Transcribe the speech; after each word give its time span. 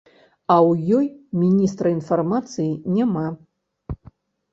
А 0.51 0.53
ў 0.69 0.95
ёй 0.99 1.07
міністра 1.41 1.91
інфармацыі 1.97 2.71
няма! 2.95 3.27